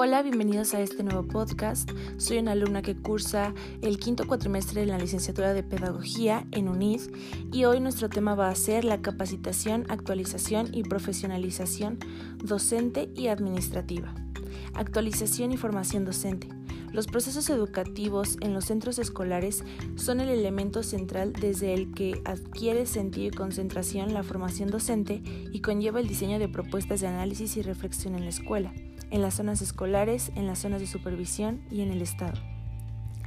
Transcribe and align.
Hola, 0.00 0.22
bienvenidos 0.22 0.74
a 0.74 0.80
este 0.80 1.02
nuevo 1.02 1.26
podcast. 1.26 1.90
Soy 2.18 2.38
una 2.38 2.52
alumna 2.52 2.82
que 2.82 2.94
cursa 2.94 3.52
el 3.82 3.98
quinto 3.98 4.28
cuatrimestre 4.28 4.82
de 4.82 4.86
la 4.86 4.96
licenciatura 4.96 5.52
de 5.52 5.64
Pedagogía 5.64 6.46
en 6.52 6.68
UNID 6.68 7.00
y 7.52 7.64
hoy 7.64 7.80
nuestro 7.80 8.08
tema 8.08 8.36
va 8.36 8.48
a 8.48 8.54
ser 8.54 8.84
la 8.84 9.02
capacitación, 9.02 9.86
actualización 9.88 10.72
y 10.72 10.84
profesionalización 10.84 11.98
docente 12.36 13.10
y 13.16 13.26
administrativa. 13.26 14.14
Actualización 14.74 15.50
y 15.50 15.56
formación 15.56 16.04
docente. 16.04 16.48
Los 16.92 17.08
procesos 17.08 17.50
educativos 17.50 18.36
en 18.40 18.54
los 18.54 18.66
centros 18.66 19.00
escolares 19.00 19.64
son 19.96 20.20
el 20.20 20.28
elemento 20.28 20.84
central 20.84 21.32
desde 21.32 21.74
el 21.74 21.92
que 21.92 22.22
adquiere 22.24 22.86
sentido 22.86 23.26
y 23.26 23.36
concentración 23.36 24.14
la 24.14 24.22
formación 24.22 24.70
docente 24.70 25.24
y 25.24 25.58
conlleva 25.58 25.98
el 25.98 26.06
diseño 26.06 26.38
de 26.38 26.48
propuestas 26.48 27.00
de 27.00 27.08
análisis 27.08 27.56
y 27.56 27.62
reflexión 27.62 28.14
en 28.14 28.22
la 28.22 28.30
escuela 28.30 28.72
en 29.10 29.22
las 29.22 29.34
zonas 29.34 29.62
escolares, 29.62 30.30
en 30.34 30.46
las 30.46 30.58
zonas 30.60 30.80
de 30.80 30.86
supervisión 30.86 31.60
y 31.70 31.82
en 31.82 31.90
el 31.90 32.02
Estado. 32.02 32.38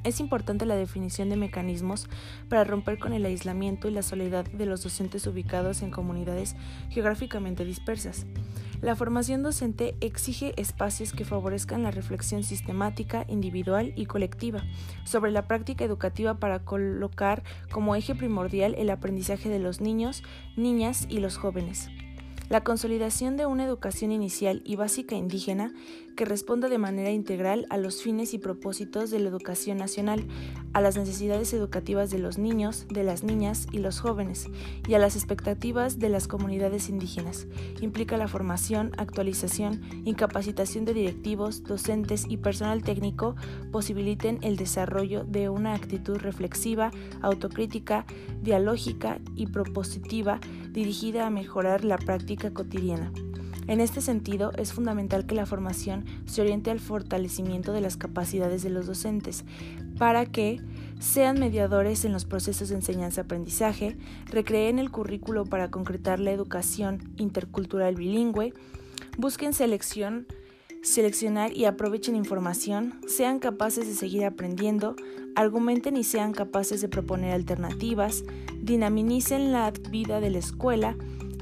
Es 0.03 0.19
importante 0.19 0.65
la 0.65 0.75
definición 0.75 1.29
de 1.29 1.37
mecanismos 1.37 2.09
para 2.49 2.63
romper 2.63 2.97
con 2.97 3.13
el 3.13 3.23
aislamiento 3.25 3.87
y 3.87 3.91
la 3.91 4.01
soledad 4.01 4.45
de 4.45 4.65
los 4.65 4.81
docentes 4.83 5.27
ubicados 5.27 5.83
en 5.83 5.91
comunidades 5.91 6.55
geográficamente 6.89 7.65
dispersas. 7.65 8.25
La 8.81 8.95
formación 8.95 9.43
docente 9.43 9.95
exige 10.01 10.59
espacios 10.59 11.13
que 11.13 11.23
favorezcan 11.23 11.83
la 11.83 11.91
reflexión 11.91 12.43
sistemática, 12.43 13.25
individual 13.27 13.93
y 13.95 14.07
colectiva 14.07 14.63
sobre 15.03 15.29
la 15.29 15.47
práctica 15.47 15.85
educativa 15.85 16.39
para 16.39 16.65
colocar 16.65 17.43
como 17.71 17.95
eje 17.95 18.15
primordial 18.15 18.73
el 18.79 18.89
aprendizaje 18.89 19.49
de 19.49 19.59
los 19.59 19.81
niños, 19.81 20.23
niñas 20.57 21.05
y 21.09 21.19
los 21.19 21.37
jóvenes. 21.37 21.91
La 22.51 22.65
consolidación 22.65 23.37
de 23.37 23.45
una 23.45 23.63
educación 23.63 24.11
inicial 24.11 24.61
y 24.65 24.75
básica 24.75 25.15
indígena 25.15 25.71
que 26.15 26.25
responda 26.25 26.69
de 26.69 26.77
manera 26.77 27.11
integral 27.11 27.65
a 27.69 27.77
los 27.77 28.01
fines 28.01 28.33
y 28.33 28.37
propósitos 28.37 29.09
de 29.09 29.19
la 29.19 29.29
educación 29.29 29.77
nacional, 29.77 30.25
a 30.73 30.81
las 30.81 30.97
necesidades 30.97 31.53
educativas 31.53 32.09
de 32.09 32.19
los 32.19 32.37
niños, 32.37 32.85
de 32.89 33.03
las 33.03 33.23
niñas 33.23 33.67
y 33.71 33.79
los 33.79 33.99
jóvenes, 33.99 34.47
y 34.87 34.93
a 34.93 34.99
las 34.99 35.15
expectativas 35.15 35.99
de 35.99 36.09
las 36.09 36.27
comunidades 36.27 36.89
indígenas. 36.89 37.47
Implica 37.81 38.17
la 38.17 38.27
formación, 38.27 38.91
actualización, 38.97 39.81
incapacitación 40.05 40.85
de 40.85 40.93
directivos, 40.93 41.63
docentes 41.63 42.25
y 42.27 42.37
personal 42.37 42.83
técnico 42.83 43.35
posibiliten 43.71 44.39
el 44.41 44.57
desarrollo 44.57 45.23
de 45.23 45.49
una 45.49 45.73
actitud 45.73 46.17
reflexiva, 46.17 46.91
autocrítica, 47.21 48.05
dialógica 48.41 49.19
y 49.35 49.47
propositiva 49.47 50.39
dirigida 50.71 51.27
a 51.27 51.29
mejorar 51.29 51.83
la 51.83 51.97
práctica 51.97 52.51
cotidiana. 52.53 53.11
En 53.67 53.79
este 53.79 54.01
sentido, 54.01 54.51
es 54.57 54.73
fundamental 54.73 55.25
que 55.25 55.35
la 55.35 55.45
formación 55.45 56.05
se 56.25 56.41
oriente 56.41 56.71
al 56.71 56.79
fortalecimiento 56.79 57.73
de 57.73 57.81
las 57.81 57.95
capacidades 57.95 58.63
de 58.63 58.69
los 58.69 58.87
docentes 58.87 59.45
para 59.97 60.25
que 60.25 60.59
sean 60.99 61.39
mediadores 61.39 62.05
en 62.05 62.13
los 62.13 62.25
procesos 62.25 62.69
de 62.69 62.75
enseñanza-aprendizaje, 62.75 63.97
recreen 64.25 64.79
el 64.79 64.91
currículo 64.91 65.45
para 65.45 65.71
concretar 65.71 66.19
la 66.19 66.31
educación 66.31 67.11
intercultural 67.17 67.95
bilingüe, 67.95 68.53
busquen 69.17 69.53
selección, 69.53 70.27
seleccionar 70.83 71.55
y 71.55 71.65
aprovechen 71.65 72.15
información, 72.15 72.99
sean 73.07 73.39
capaces 73.39 73.87
de 73.87 73.93
seguir 73.93 74.25
aprendiendo, 74.25 74.95
argumenten 75.35 75.97
y 75.97 76.03
sean 76.03 76.33
capaces 76.33 76.81
de 76.81 76.89
proponer 76.89 77.33
alternativas, 77.33 78.23
dinamicen 78.61 79.51
la 79.51 79.71
vida 79.89 80.19
de 80.19 80.29
la 80.29 80.39
escuela, 80.39 80.95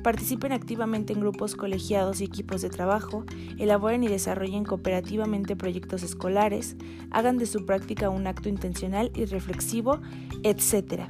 Participen 0.04 0.52
activamente 0.52 1.14
en 1.14 1.20
grupos 1.20 1.56
colegiados 1.56 2.22
y 2.22 2.26
equipos 2.26 2.62
de 2.62 2.70
trabajo, 2.70 3.26
elaboren 3.58 4.04
y 4.04 4.08
desarrollen 4.08 4.64
cooperativamente 4.64 5.56
proyectos 5.56 6.04
escolares, 6.04 6.76
hagan 7.12 7.38
de 7.38 7.46
su 7.46 7.66
práctica 7.66 8.10
un 8.10 8.28
acto 8.28 8.50
intencional 8.50 9.12
y 9.16 9.26
reflexivo, 9.26 10.00
etc. 10.44 11.04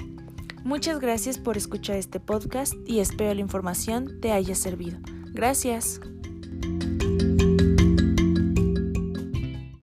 Muchas 0.63 0.99
gracias 0.99 1.37
por 1.37 1.57
escuchar 1.57 1.97
este 1.97 2.19
podcast 2.19 2.73
y 2.85 2.99
espero 2.99 3.33
la 3.33 3.41
información 3.41 4.19
te 4.21 4.31
haya 4.31 4.55
servido. 4.55 4.99
Gracias. 5.33 6.01